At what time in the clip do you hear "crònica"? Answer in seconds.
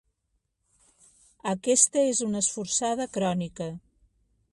3.19-3.69